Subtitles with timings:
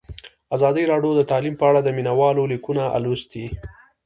[0.55, 3.45] ازادي راډیو د تعلیم په اړه د مینه والو لیکونه لوستي.